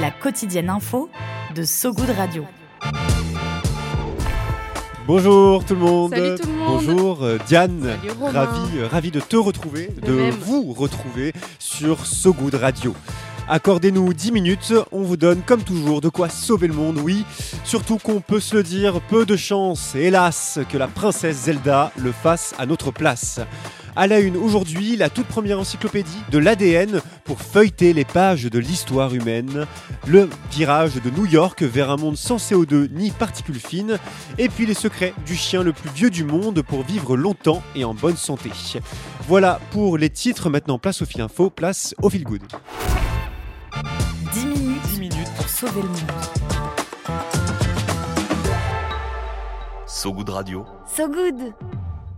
[0.00, 1.08] La quotidienne info
[1.54, 2.44] de So Good Radio.
[5.06, 6.14] Bonjour tout le monde.
[6.14, 6.84] Salut tout le monde.
[6.84, 7.96] Bonjour euh, Diane.
[8.20, 10.34] Ravi, euh, ravi de te retrouver, De de même.
[10.34, 12.94] vous retrouver sur So Good Radio.
[13.46, 17.26] Accordez-nous 10 minutes, on vous donne comme toujours de quoi sauver le monde, oui.
[17.62, 22.10] Surtout qu'on peut se le dire, peu de chance, hélas, que la princesse Zelda le
[22.10, 23.40] fasse à notre place.
[23.96, 28.58] À la une aujourd'hui, la toute première encyclopédie de l'ADN pour feuilleter les pages de
[28.58, 29.66] l'histoire humaine,
[30.08, 33.98] le virage de New York vers un monde sans CO2 ni particules fines,
[34.36, 37.84] et puis les secrets du chien le plus vieux du monde pour vivre longtemps et
[37.84, 38.50] en bonne santé.
[39.28, 42.42] Voilà pour les titres, maintenant place au fil info, place au fil good.
[44.32, 46.12] 10 minutes, pour sauver le monde.
[49.86, 50.66] So Good Radio.
[50.84, 51.54] So Good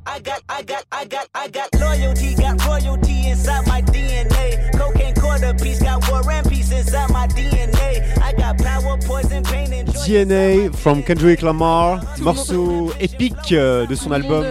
[0.07, 4.73] I got, I got, I got, I got loyalty, got royalty inside my DNA.
[4.79, 8.17] Cocaine quarter piece, got war and peace inside my DNA.
[8.23, 9.89] I got power, poison, pain, and.
[9.89, 14.45] DNA from Kendrick Lamar, morceau épique euh, de son Tout le album.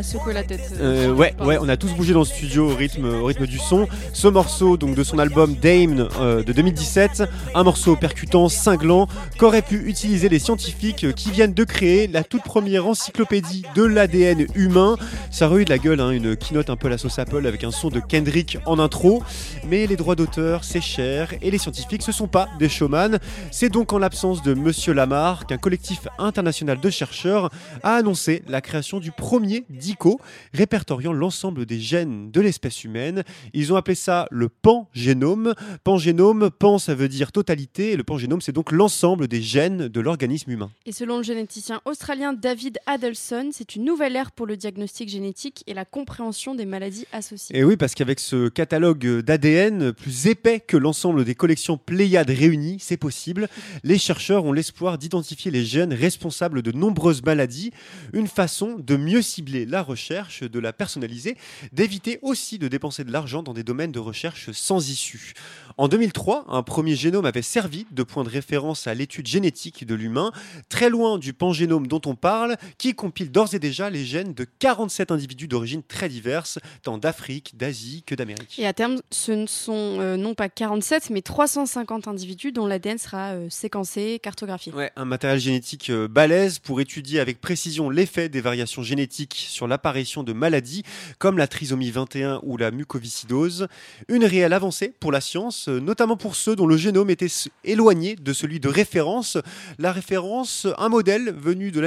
[0.00, 0.72] Secoué la tête.
[0.80, 3.58] Euh, ouais, ouais, on a tous bougé dans le studio au rythme, au rythme du
[3.58, 3.86] son.
[4.14, 9.62] Ce morceau, donc de son album Dame euh, de 2017, un morceau percutant, cinglant, qu'auraient
[9.62, 14.46] pu utiliser les scientifiques euh, qui viennent de créer la toute première encyclopédie de l'ADN
[14.54, 14.96] humain.
[15.30, 17.46] Ça aurait eu de la gueule, hein, une keynote un peu à la sauce Apple
[17.46, 19.22] avec un son de Kendrick en intro.
[19.68, 23.18] Mais les droits d'auteur, c'est cher et les scientifiques, ce sont pas des showman.
[23.50, 27.50] C'est donc en l'absence de Monsieur Lamar qu'un collectif international de chercheurs
[27.82, 30.20] a annoncé la création du premier DICO,
[30.54, 33.24] répertoriant l'ensemble des gènes de l'espèce humaine.
[33.52, 35.54] Ils ont appelé ça le pangénome.
[35.82, 40.00] Pangénome, pan ça veut dire totalité, et le pangénome c'est donc l'ensemble des gènes de
[40.00, 40.70] l'organisme humain.
[40.86, 45.64] Et selon le généticien australien David Adelson, c'est une nouvelle ère pour le diagnostic génétique
[45.66, 47.56] et la compréhension des maladies associées.
[47.56, 52.76] Et oui, parce qu'avec ce catalogue d'ADN plus épais que l'ensemble des collections Pléiades réunies,
[52.80, 53.48] c'est possible.
[53.82, 57.72] Les chercheurs ont l'espoir d'identifier les gènes responsables de nombreuses maladies,
[58.12, 61.36] une façon de mieux cibler la recherche, de la personnaliser,
[61.72, 65.32] d'éviter aussi de dépenser de l'argent dans des domaines de recherche sans issue.
[65.78, 69.94] En 2003, un premier génome avait servi de point de référence à l'étude génétique de
[69.94, 70.32] l'humain,
[70.68, 74.46] très loin du pangénome dont on parle, qui compile d'ores et déjà les gènes de
[74.58, 78.58] 47 individus d'origine très diverses, tant d'Afrique, d'Asie que d'Amérique.
[78.58, 82.98] Et à terme, ce ne sont euh, non pas 47, mais 350 individus dont l'ADN
[82.98, 84.72] sera euh, séquencé, cartographié.
[84.72, 89.61] Ouais, un matériel génétique euh, balèze pour étudier avec précision l'effet des variations génétiques sur
[89.66, 90.82] l'apparition de maladies
[91.18, 93.68] comme la trisomie 21 ou la mucoviscidose.
[94.08, 97.28] Une réelle avancée pour la science, notamment pour ceux dont le génome était
[97.64, 99.38] éloigné de celui de référence.
[99.78, 101.84] La référence, un modèle venu d'un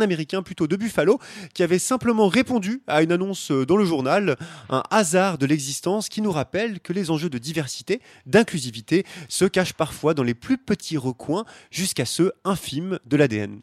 [0.00, 1.18] américain plutôt de Buffalo,
[1.54, 4.36] qui avait simplement répondu à une annonce euh, dans le journal,
[4.70, 9.74] un hasard de l'existence qui nous rappelle que les enjeux de diversité, d'inclusivité se cachent
[9.74, 13.60] parfois dans les plus petits recoins jusqu'à ceux infimes de l'ADN.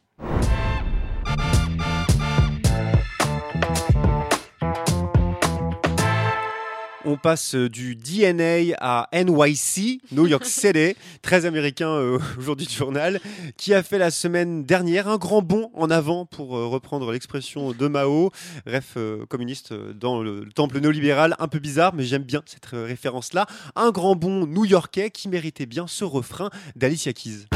[7.09, 12.73] On passe euh, du DNA à NYC, New York City, très américain euh, aujourd'hui du
[12.75, 13.19] journal,
[13.57, 17.71] qui a fait la semaine dernière un grand bond en avant, pour euh, reprendre l'expression
[17.71, 18.29] de Mao,
[18.67, 22.71] ref euh, communiste dans le, le temple néolibéral, un peu bizarre, mais j'aime bien cette
[22.75, 23.47] euh, référence-là.
[23.75, 27.47] Un grand bond new-yorkais qui méritait bien ce refrain d'Alicia Keys.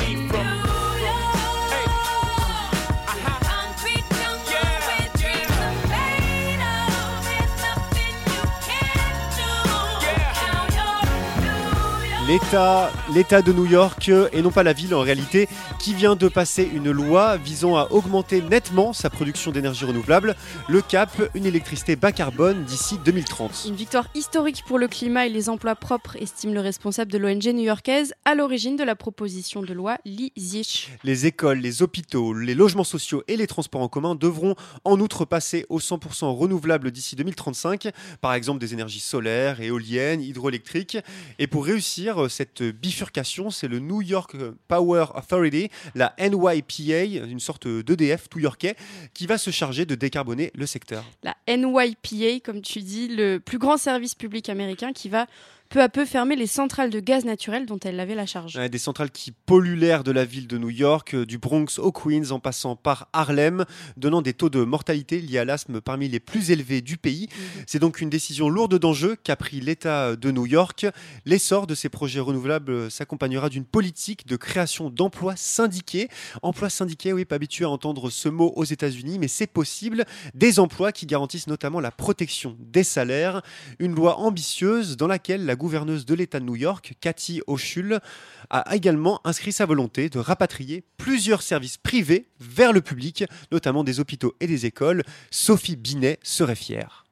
[12.34, 15.48] L'État, l'État de New York, euh, et non pas la ville en réalité,
[15.78, 20.36] qui vient de passer une loi visant à augmenter nettement sa production d'énergie renouvelable,
[20.68, 23.66] le cap, une électricité bas carbone d'ici 2030.
[23.68, 27.54] Une victoire historique pour le climat et les emplois propres, estime le responsable de l'ONG
[27.54, 30.90] new-yorkaise, à l'origine de la proposition de loi LISICH.
[31.04, 34.56] Les écoles, les hôpitaux, les logements sociaux et les transports en commun devront
[34.86, 37.90] en outre passer au 100% renouvelable d'ici 2035,
[38.22, 40.98] par exemple des énergies solaires, éoliennes, hydroélectriques.
[41.38, 44.36] Et pour réussir euh, cette bifurcation, c'est le New York
[44.68, 48.76] Power Authority, la NYPA, une sorte d'EDF tout yorkais,
[49.14, 51.04] qui va se charger de décarboner le secteur.
[51.24, 55.28] La NYPA, comme tu dis, le plus grand service public américain qui va
[55.70, 58.56] peu à peu fermer les centrales de gaz naturel dont elle avait la charge.
[58.56, 61.80] Ouais, des centrales qui polluent l'air de la ville de New York, euh, du Bronx
[61.80, 63.66] au Queens en passant par Harlem,
[63.98, 67.28] donnant des taux de mortalité liés à l'asthme parmi les plus élevés du pays.
[67.66, 70.86] C'est donc une décision lourde d'enjeux qu'a pris l'État de New York.
[71.26, 76.08] L'essor de ces projets renouvelables s'accompagnera d'une politique de création d'emplois syndiqués.
[76.42, 80.06] Emplois syndiqués, oui, pas habitué à entendre ce mot aux États-Unis, mais c'est possible.
[80.34, 83.42] Des emplois qui garantissent notamment la protection des salaires.
[83.80, 88.02] Une loi ambitieuse dans laquelle la gouverneuse de l'État de New York, Cathy Hochul,
[88.50, 94.02] a également inscrit sa volonté de rapatrier plusieurs services privés vers le public, notamment des
[94.02, 95.04] hôpitaux et des écoles.
[95.32, 97.06] Sophie Binet serait fière.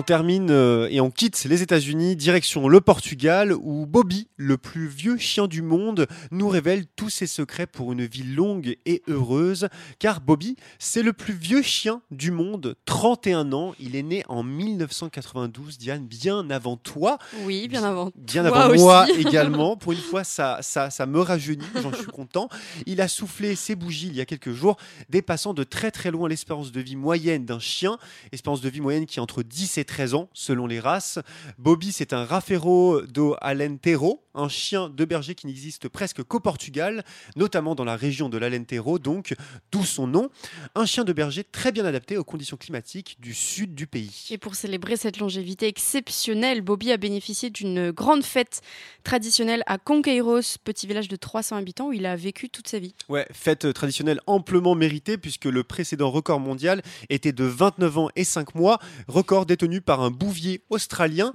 [0.00, 4.86] On termine euh, et on quitte les États-Unis, direction le Portugal, où Bobby, le plus
[4.86, 9.68] vieux chien du monde, nous révèle tous ses secrets pour une vie longue et heureuse.
[9.98, 13.74] Car Bobby, c'est le plus vieux chien du monde, 31 ans.
[13.78, 17.18] Il est né en 1992, Diane, bien avant toi.
[17.42, 18.10] Oui, bien avant.
[18.16, 18.82] Bien toi avant aussi.
[18.82, 19.76] moi également.
[19.76, 22.48] Pour une fois, ça, ça, ça me rajeunit, j'en suis content.
[22.86, 24.78] Il a soufflé ses bougies il y a quelques jours,
[25.10, 27.98] dépassant de très très loin l'espérance de vie moyenne d'un chien.
[28.32, 31.18] Espérance de vie moyenne qui est entre 10 et 13 ans selon les races.
[31.58, 37.04] Bobby, c'est un Rafeiro do Alentejo, un chien de berger qui n'existe presque qu'au Portugal,
[37.34, 39.34] notamment dans la région de l'Alentejo, donc
[39.72, 40.30] d'où son nom.
[40.76, 44.28] Un chien de berger très bien adapté aux conditions climatiques du sud du pays.
[44.30, 48.60] Et pour célébrer cette longévité exceptionnelle, Bobby a bénéficié d'une grande fête
[49.02, 52.94] traditionnelle à Conqueiros, petit village de 300 habitants où il a vécu toute sa vie.
[53.08, 58.22] Ouais, fête traditionnelle amplement méritée puisque le précédent record mondial était de 29 ans et
[58.22, 58.78] 5 mois,
[59.08, 61.32] record détenu par un bouvier australien.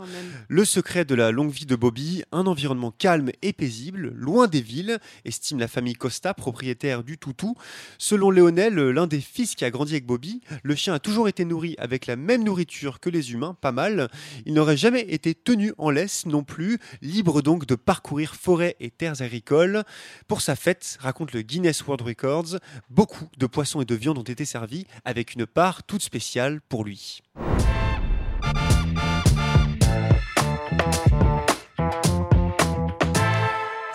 [0.47, 4.61] Le secret de la longue vie de Bobby, un environnement calme et paisible, loin des
[4.61, 7.55] villes, estime la famille Costa, propriétaire du toutou.
[7.97, 11.45] Selon Léonel, l'un des fils qui a grandi avec Bobby, le chien a toujours été
[11.45, 14.09] nourri avec la même nourriture que les humains, pas mal.
[14.45, 18.89] Il n'aurait jamais été tenu en laisse non plus, libre donc de parcourir forêts et
[18.89, 19.83] terres agricoles.
[20.27, 22.59] Pour sa fête, raconte le Guinness World Records,
[22.89, 26.83] beaucoup de poissons et de viande ont été servis avec une part toute spéciale pour
[26.83, 27.21] lui.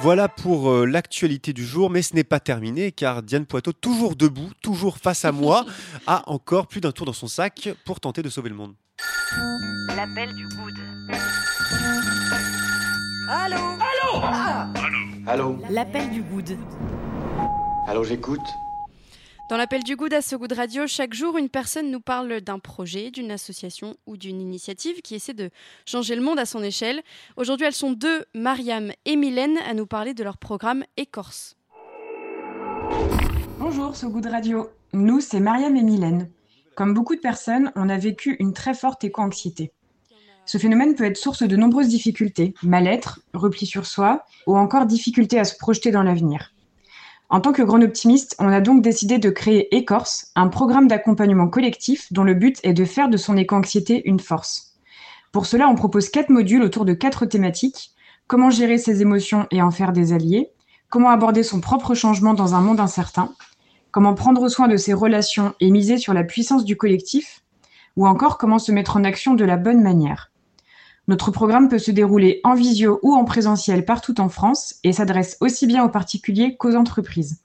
[0.02, 4.16] Voilà pour euh, l'actualité du jour, mais ce n'est pas terminé car Diane Poitot, toujours
[4.16, 5.66] debout, toujours face à moi,
[6.06, 8.74] a encore plus d'un tour dans son sac pour tenter de sauver le monde.
[9.94, 10.74] L'appel du good.
[15.26, 15.58] Allô?
[15.68, 16.56] L'appel du good.
[17.86, 18.40] Allô, j'écoute
[19.50, 23.10] Dans l'appel du Good à ce Radio, chaque jour, une personne nous parle d'un projet,
[23.10, 25.50] d'une association ou d'une initiative qui essaie de
[25.86, 27.02] changer le monde à son échelle.
[27.36, 31.56] Aujourd'hui, elles sont deux, Mariam et Mylène, à nous parler de leur programme Écorce.
[33.58, 34.70] Bonjour, So Good Radio.
[34.92, 36.30] Nous, c'est Mariam et Mylène.
[36.76, 39.72] Comme beaucoup de personnes, on a vécu une très forte éco-anxiété.
[40.46, 45.40] Ce phénomène peut être source de nombreuses difficultés, mal-être, repli sur soi, ou encore difficulté
[45.40, 46.52] à se projeter dans l'avenir.
[47.30, 51.46] En tant que grand optimiste, on a donc décidé de créer Écorce, un programme d'accompagnement
[51.46, 54.74] collectif dont le but est de faire de son éco-anxiété une force.
[55.30, 57.92] Pour cela, on propose quatre modules autour de quatre thématiques.
[58.26, 60.50] Comment gérer ses émotions et en faire des alliés
[60.88, 63.32] Comment aborder son propre changement dans un monde incertain
[63.92, 67.44] Comment prendre soin de ses relations et miser sur la puissance du collectif
[67.96, 70.32] Ou encore comment se mettre en action de la bonne manière
[71.10, 75.36] Notre programme peut se dérouler en visio ou en présentiel partout en France et s'adresse
[75.40, 77.40] aussi bien aux particuliers qu'aux entreprises.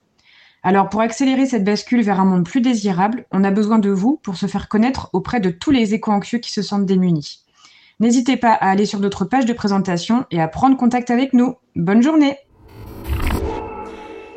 [0.62, 4.20] Alors pour accélérer cette bascule vers un monde plus désirable, on a besoin de vous
[4.22, 7.44] pour se faire connaître auprès de tous les éco-anxieux qui se sentent démunis.
[8.00, 11.56] N'hésitez pas à aller sur d'autres pages de présentation et à prendre contact avec nous.
[11.76, 12.38] Bonne journée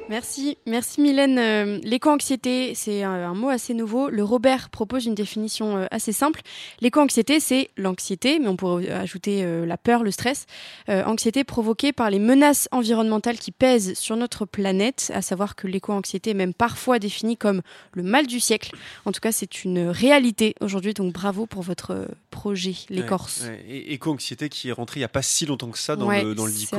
[0.09, 1.39] Merci, merci Mylène.
[1.39, 4.09] Euh, L'éco-anxiété, c'est un, un mot assez nouveau.
[4.09, 6.41] Le Robert propose une définition euh, assez simple.
[6.81, 10.47] L'éco-anxiété, c'est l'anxiété, mais on pourrait ajouter euh, la peur, le stress.
[10.89, 16.31] Anxiété provoquée par les menaces environnementales qui pèsent sur notre planète, à savoir que l'éco-anxiété
[16.31, 17.61] est même parfois définie comme
[17.93, 18.75] le mal du siècle.
[19.05, 23.43] En tout cas, c'est une réalité aujourd'hui, donc bravo pour votre projet, l'écorce.
[23.43, 23.85] Ouais, ouais.
[23.89, 26.35] Éco-anxiété qui est rentrée il n'y a pas si longtemps que ça dans Ouais, le,
[26.35, 26.79] dans le dico,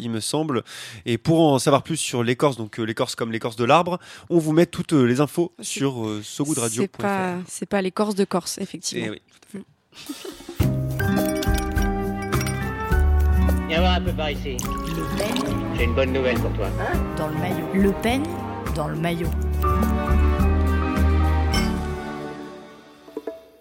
[0.00, 0.64] il me semble.
[1.06, 3.98] Et pour en savoir plus sur l'écorce, donc euh, l'écorce comme l'écorce de l'arbre,
[4.30, 6.88] on vous met toutes euh, les infos C'est- sur euh, C'est sogoodradio.fr.
[6.98, 9.06] pas, c'est pas l'écorce de Corse, effectivement.
[9.08, 10.74] Eh oui, tout à fait.
[13.68, 14.56] Viens voir un peu par ici.
[14.56, 15.34] Le Pen
[15.76, 16.68] J'ai une bonne nouvelle pour toi.
[17.18, 17.66] dans le maillot.
[17.74, 18.22] Le Pen
[18.74, 19.28] dans le maillot.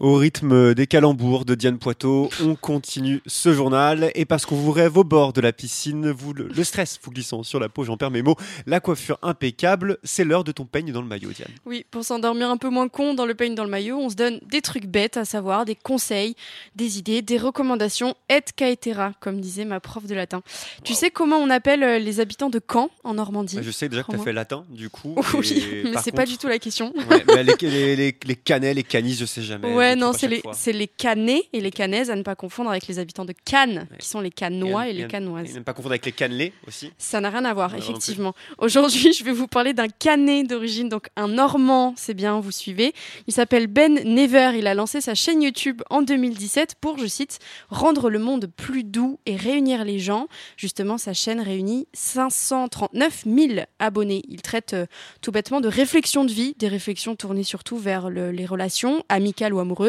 [0.04, 4.12] Au rythme des calembours de Diane Poitot, on continue ce journal.
[4.16, 7.10] Et parce qu'on vous rêve au bord de la piscine, vous, le, le stress vous
[7.12, 10.66] glissant sur la peau, j'en perds mes mots, la coiffure impeccable, c'est l'heure de ton
[10.66, 11.48] peigne dans le maillot, Diane.
[11.66, 14.16] Oui, pour s'endormir un peu moins con dans le peigne dans le maillot, on se
[14.16, 16.36] donne des trucs bêtes, à savoir des conseils,
[16.76, 20.42] des idées, des recommandations, et caetera, comme disait ma prof de latin.
[20.84, 23.60] Tu sais comment on appelle euh, les habitants de Caen, en Normandie?
[23.62, 25.16] Je sais déjà que tu as fait latin, du coup.
[25.34, 26.92] Oui, et mais c'est pas contre- du tout la question.
[27.10, 29.74] Ouais, les, les, les, les canets, les canis, je sais jamais.
[29.74, 30.42] Ouais, non, c'est les,
[30.74, 34.08] les Canets et les Canaises, à ne pas confondre avec les habitants de Cannes, qui
[34.08, 35.50] sont les Cannois et, Et les Cannoises.
[35.50, 36.92] Et ne pas confondre avec les cannelés aussi.
[36.98, 38.34] Ça n'a rien à voir, non effectivement.
[38.58, 42.94] Aujourd'hui, je vais vous parler d'un canet d'origine, donc un Normand, c'est bien, vous suivez.
[43.28, 44.52] Il s'appelle Ben Never.
[44.58, 48.84] Il a lancé sa chaîne YouTube en 2017 pour, je cite, rendre le monde plus
[48.84, 50.28] doux et réunir les gens.
[50.58, 54.22] Justement, sa chaîne réunit 539 000 abonnés.
[54.28, 54.86] Il traite euh,
[55.22, 59.54] tout bêtement de réflexions de vie, des réflexions tournées surtout vers le- les relations amicales
[59.54, 59.83] ou amoureuses,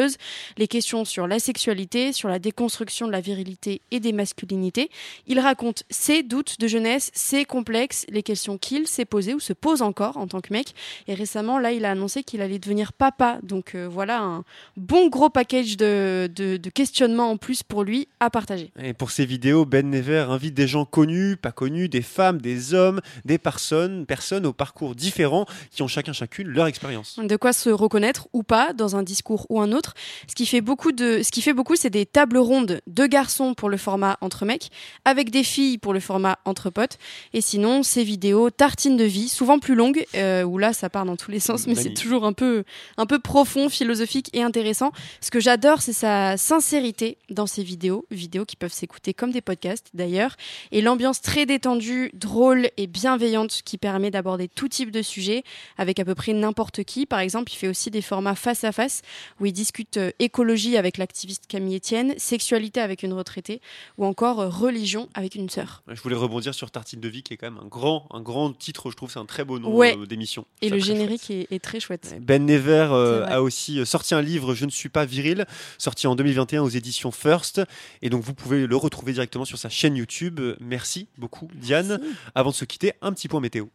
[0.57, 4.89] les questions sur la sexualité, sur la déconstruction de la virilité et des masculinités.
[5.27, 9.53] Il raconte ses doutes de jeunesse, ses complexes, les questions qu'il s'est posées ou se
[9.53, 10.73] pose encore en tant que mec.
[11.07, 13.39] Et récemment, là, il a annoncé qu'il allait devenir papa.
[13.43, 14.43] Donc euh, voilà un
[14.77, 18.71] bon gros package de, de, de questionnements en plus pour lui à partager.
[18.81, 22.73] Et pour ces vidéos, Ben Never invite des gens connus, pas connus, des femmes, des
[22.73, 27.19] hommes, des personnes, personnes au parcours différents qui ont chacun chacune leur expérience.
[27.21, 29.84] de quoi se reconnaître ou pas dans un discours ou un autre.
[30.27, 33.53] Ce qui fait beaucoup de, ce qui fait beaucoup, c'est des tables rondes de garçons
[33.53, 34.69] pour le format entre mecs,
[35.05, 36.97] avec des filles pour le format entre potes.
[37.33, 41.05] Et sinon, ces vidéos tartines de vie, souvent plus longues, euh, où là, ça part
[41.05, 42.63] dans tous les sens, mais c'est toujours un peu,
[42.97, 44.91] un peu profond, philosophique et intéressant.
[45.21, 49.41] Ce que j'adore, c'est sa sincérité dans ces vidéos, vidéos qui peuvent s'écouter comme des
[49.41, 50.35] podcasts d'ailleurs,
[50.71, 55.43] et l'ambiance très détendue, drôle et bienveillante qui permet d'aborder tout type de sujet
[55.77, 57.05] avec à peu près n'importe qui.
[57.05, 59.01] Par exemple, il fait aussi des formats face à face
[59.39, 63.61] où il discute euh, écologie avec l'activiste Camille Etienne, sexualité avec une retraitée
[63.97, 65.81] ou encore euh, religion avec une sœur.
[65.91, 68.53] Je voulais rebondir sur Tartine de vie, qui est quand même un grand, un grand
[68.53, 69.97] titre, je trouve, c'est un très beau nom Ouais.
[69.97, 70.45] euh, d'émission.
[70.61, 72.15] Et le générique est, est très chouette.
[72.21, 75.45] Ben Never euh, a aussi sorti un livre Je ne suis pas viril,
[75.79, 77.59] sorti en 2021 aux éditions First.
[78.03, 80.39] Et donc vous pouvez le retrouver directement sur sa chaîne YouTube.
[80.59, 81.99] Merci beaucoup, Diane.
[82.35, 83.65] Avant de se quitter, un petit point météo.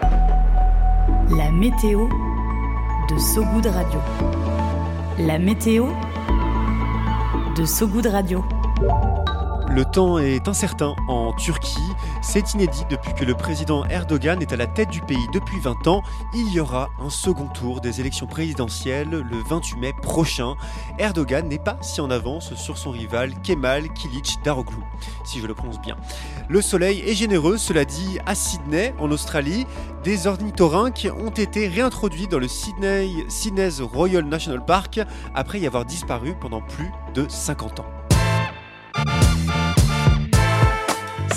[0.00, 2.08] La météo
[3.10, 4.53] de Sogoud Radio.
[5.18, 5.86] La météo
[7.56, 8.44] de Sogoud Radio.
[9.74, 11.80] Le temps est incertain en Turquie.
[12.22, 15.88] C'est inédit depuis que le président Erdogan est à la tête du pays depuis 20
[15.88, 16.00] ans.
[16.32, 20.54] Il y aura un second tour des élections présidentielles le 28 mai prochain.
[21.00, 24.78] Erdogan n'est pas si en avance sur son rival Kemal Kilic Daroglu,
[25.24, 25.96] si je le prononce bien.
[26.48, 29.66] Le soleil est généreux, cela dit, à Sydney, en Australie.
[30.04, 35.00] Des ornithorynques ont été réintroduits dans le Sydney Sydney's Royal National Park
[35.34, 38.03] après y avoir disparu pendant plus de 50 ans.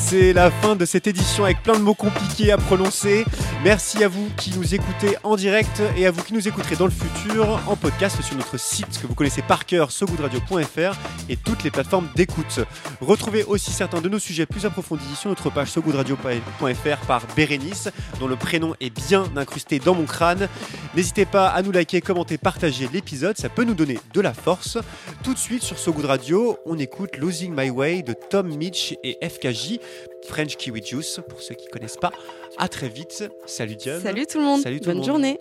[0.09, 3.25] C'est la fin de cette édition avec plein de mots compliqués à prononcer.
[3.63, 6.85] Merci à vous qui nous écoutez en direct et à vous qui nous écouterez dans
[6.85, 10.95] le futur en podcast sur notre site que vous connaissez par cœur, sogoodradio.fr
[11.27, 12.59] et toutes les plateformes d'écoute.
[13.01, 18.27] Retrouvez aussi certains de nos sujets plus approfondis sur notre page sogoodradio.fr par Bérénice, dont
[18.27, 20.47] le prénom est bien incrusté dans mon crâne.
[20.95, 24.77] N'hésitez pas à nous liker, commenter, partager l'épisode, ça peut nous donner de la force.
[25.23, 28.95] Tout de suite sur So Good Radio, on écoute Losing My Way de Tom Mitch
[29.03, 29.79] et FKJ,
[30.27, 32.11] French Kiwi Juice pour ceux qui connaissent pas.
[32.57, 33.23] À très vite.
[33.45, 34.01] Salut Diane.
[34.01, 34.61] Salut tout le monde.
[34.61, 35.05] Salut tout le Bonne monde.
[35.07, 35.39] journée.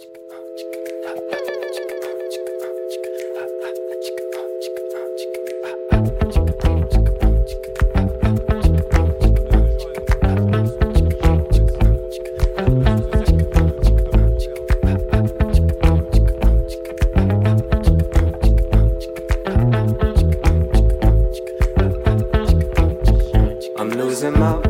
[23.79, 24.66] I'm losing my